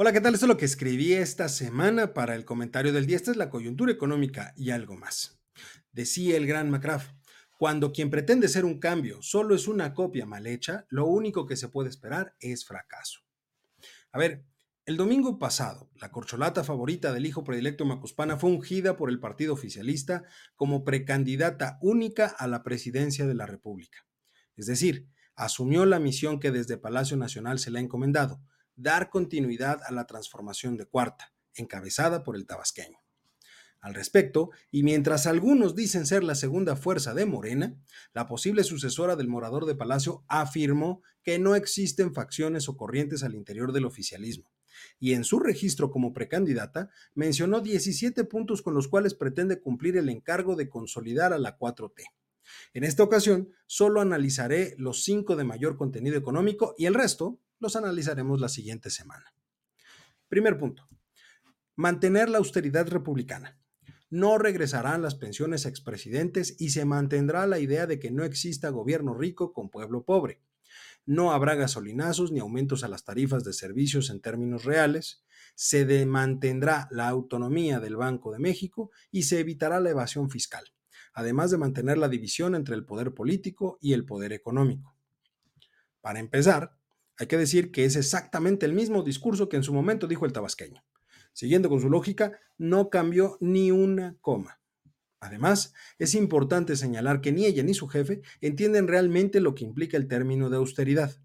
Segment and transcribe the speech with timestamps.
[0.00, 0.34] Hola, ¿qué tal?
[0.34, 3.16] Esto es lo que escribí esta semana para el comentario del día.
[3.16, 5.40] Esta es la coyuntura económica y algo más.
[5.90, 7.10] Decía el gran McCraff,
[7.58, 11.56] cuando quien pretende ser un cambio solo es una copia mal hecha, lo único que
[11.56, 13.22] se puede esperar es fracaso.
[14.12, 14.44] A ver,
[14.86, 19.52] el domingo pasado, la corcholata favorita del hijo predilecto Macuspana fue ungida por el partido
[19.52, 20.22] oficialista
[20.54, 24.06] como precandidata única a la presidencia de la República.
[24.54, 28.40] Es decir, asumió la misión que desde Palacio Nacional se le ha encomendado,
[28.78, 32.98] dar continuidad a la transformación de Cuarta, encabezada por el tabasqueño.
[33.80, 37.76] Al respecto, y mientras algunos dicen ser la segunda fuerza de Morena,
[38.12, 43.34] la posible sucesora del morador de Palacio afirmó que no existen facciones o corrientes al
[43.34, 44.50] interior del oficialismo,
[44.98, 50.08] y en su registro como precandidata mencionó 17 puntos con los cuales pretende cumplir el
[50.08, 52.04] encargo de consolidar a la 4T.
[52.74, 57.76] En esta ocasión, solo analizaré los cinco de mayor contenido económico y el resto los
[57.76, 59.34] analizaremos la siguiente semana.
[60.28, 60.88] Primer punto.
[61.76, 63.58] Mantener la austeridad republicana.
[64.10, 68.70] No regresarán las pensiones a expresidentes y se mantendrá la idea de que no exista
[68.70, 70.42] gobierno rico con pueblo pobre.
[71.04, 75.24] No habrá gasolinazos ni aumentos a las tarifas de servicios en términos reales.
[75.54, 80.64] Se mantendrá la autonomía del Banco de México y se evitará la evasión fiscal,
[81.12, 84.96] además de mantener la división entre el poder político y el poder económico.
[86.00, 86.77] Para empezar,
[87.18, 90.32] hay que decir que es exactamente el mismo discurso que en su momento dijo el
[90.32, 90.84] tabasqueño.
[91.32, 94.60] Siguiendo con su lógica, no cambió ni una coma.
[95.20, 99.96] Además, es importante señalar que ni ella ni su jefe entienden realmente lo que implica
[99.96, 101.20] el término de austeridad.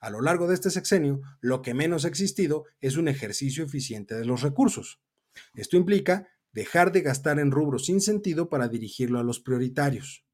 [0.00, 4.14] A lo largo de este sexenio, lo que menos ha existido es un ejercicio eficiente
[4.14, 5.00] de los recursos.
[5.54, 10.24] Esto implica dejar de gastar en rubros sin sentido para dirigirlo a los prioritarios.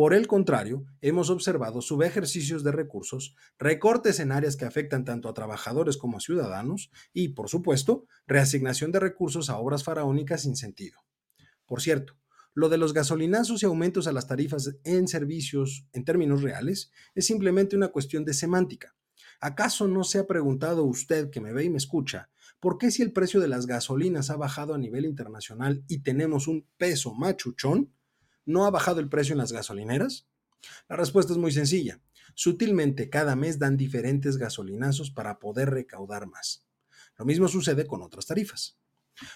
[0.00, 5.34] Por el contrario, hemos observado subejercicios de recursos, recortes en áreas que afectan tanto a
[5.34, 11.00] trabajadores como a ciudadanos y, por supuesto, reasignación de recursos a obras faraónicas sin sentido.
[11.66, 12.14] Por cierto,
[12.54, 17.26] lo de los gasolinazos y aumentos a las tarifas en servicios en términos reales es
[17.26, 18.96] simplemente una cuestión de semántica.
[19.38, 23.02] ¿Acaso no se ha preguntado usted que me ve y me escucha por qué si
[23.02, 27.92] el precio de las gasolinas ha bajado a nivel internacional y tenemos un peso machuchón,
[28.44, 30.26] ¿No ha bajado el precio en las gasolineras?
[30.88, 32.00] La respuesta es muy sencilla.
[32.34, 36.64] Sutilmente cada mes dan diferentes gasolinazos para poder recaudar más.
[37.16, 38.78] Lo mismo sucede con otras tarifas.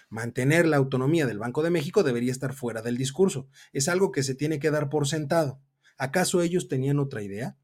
[0.09, 3.49] Mantener la autonomía del Banco de México debería estar fuera del discurso.
[3.73, 5.61] Es algo que se tiene que dar por sentado.
[5.99, 7.57] ¿Acaso ellos tenían otra idea?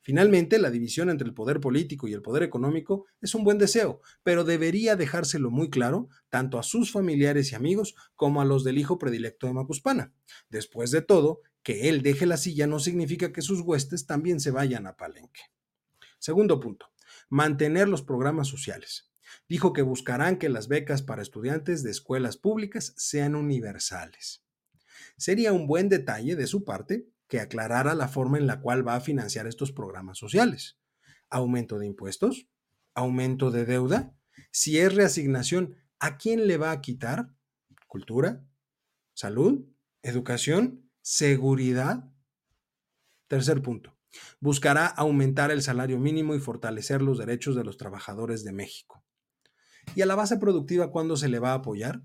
[0.00, 4.00] Finalmente, la división entre el poder político y el poder económico es un buen deseo,
[4.22, 8.78] pero debería dejárselo muy claro tanto a sus familiares y amigos como a los del
[8.78, 10.12] hijo predilecto de Macuspana.
[10.48, 14.52] Después de todo, que él deje la silla no significa que sus huestes también se
[14.52, 15.42] vayan a Palenque.
[16.18, 16.92] Segundo punto,
[17.28, 19.10] mantener los programas sociales.
[19.48, 24.44] Dijo que buscarán que las becas para estudiantes de escuelas públicas sean universales.
[25.16, 28.94] Sería un buen detalle de su parte que aclarara la forma en la cual va
[28.94, 30.78] a financiar estos programas sociales.
[31.28, 32.48] Aumento de impuestos,
[32.94, 34.14] aumento de deuda,
[34.52, 37.30] si es reasignación, ¿a quién le va a quitar?
[37.86, 38.44] ¿Cultura?
[39.14, 39.66] ¿Salud?
[40.02, 40.90] ¿Educación?
[41.02, 42.10] ¿Seguridad?
[43.28, 43.96] Tercer punto.
[44.40, 49.04] Buscará aumentar el salario mínimo y fortalecer los derechos de los trabajadores de México.
[49.94, 52.02] ¿Y a la base productiva cuándo se le va a apoyar?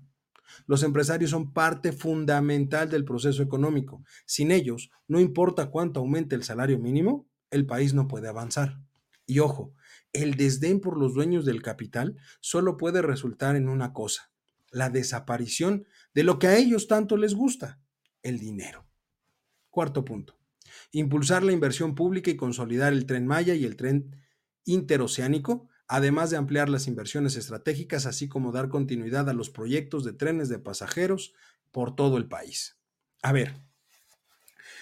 [0.66, 4.04] Los empresarios son parte fundamental del proceso económico.
[4.26, 8.80] Sin ellos, no importa cuánto aumente el salario mínimo, el país no puede avanzar.
[9.26, 9.74] Y ojo,
[10.12, 14.30] el desdén por los dueños del capital solo puede resultar en una cosa,
[14.70, 17.80] la desaparición de lo que a ellos tanto les gusta,
[18.22, 18.86] el dinero.
[19.70, 20.38] Cuarto punto,
[20.90, 24.16] impulsar la inversión pública y consolidar el tren Maya y el tren
[24.64, 30.12] interoceánico además de ampliar las inversiones estratégicas, así como dar continuidad a los proyectos de
[30.12, 31.34] trenes de pasajeros
[31.70, 32.78] por todo el país.
[33.22, 33.54] A ver,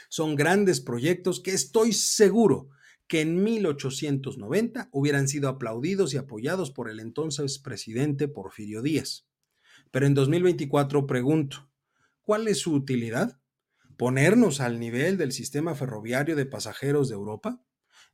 [0.09, 2.71] son grandes proyectos que estoy seguro
[3.07, 9.27] que en 1890 hubieran sido aplaudidos y apoyados por el entonces presidente Porfirio Díaz.
[9.91, 11.69] Pero en 2024 pregunto,
[12.23, 13.41] ¿cuál es su utilidad?
[13.97, 17.61] ¿Ponernos al nivel del sistema ferroviario de pasajeros de Europa?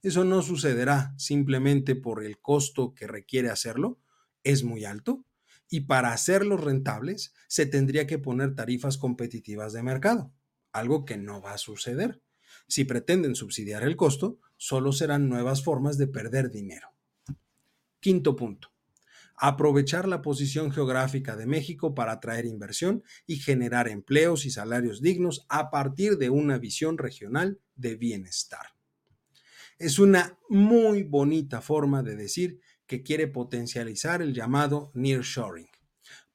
[0.02, 3.98] Eso no sucederá simplemente por el costo que requiere hacerlo,
[4.44, 5.24] es muy alto,
[5.68, 10.32] y para hacerlos rentables se tendría que poner tarifas competitivas de mercado,
[10.72, 12.22] algo que no va a suceder.
[12.68, 16.90] Si pretenden subsidiar el costo, solo serán nuevas formas de perder dinero.
[18.00, 18.70] Quinto punto.
[19.36, 25.44] Aprovechar la posición geográfica de México para atraer inversión y generar empleos y salarios dignos
[25.48, 28.75] a partir de una visión regional de bienestar.
[29.78, 35.68] Es una muy bonita forma de decir que quiere potencializar el llamado nearshoring.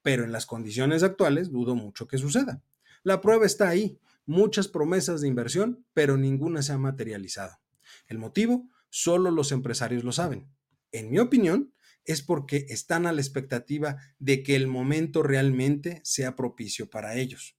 [0.00, 2.62] Pero en las condiciones actuales dudo mucho que suceda.
[3.02, 7.58] La prueba está ahí, muchas promesas de inversión, pero ninguna se ha materializado.
[8.06, 10.48] El motivo, solo los empresarios lo saben.
[10.92, 11.74] En mi opinión,
[12.04, 17.56] es porque están a la expectativa de que el momento realmente sea propicio para ellos.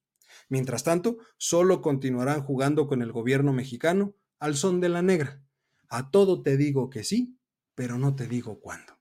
[0.47, 5.43] Mientras tanto, solo continuarán jugando con el gobierno mexicano al son de la negra.
[5.95, 7.39] A todo te digo que sí,
[7.75, 8.99] pero no te digo cuándo.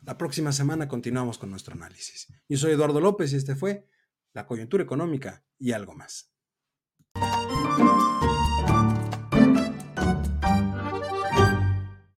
[0.00, 2.26] La próxima semana continuamos con nuestro análisis.
[2.48, 3.86] Yo soy Eduardo López y este fue
[4.32, 6.32] La coyuntura económica y algo más.